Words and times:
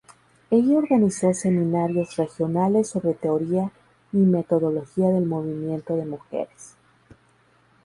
Ella 0.49 0.79
organizó 0.79 1.31
seminarios 1.31 2.15
regionales 2.15 2.87
sobre 2.89 3.13
teoría 3.13 3.69
y 4.11 4.17
metodología 4.17 5.09
del 5.09 5.25
movimiento 5.27 5.95
de 5.95 6.05
mujeres. 6.07 6.75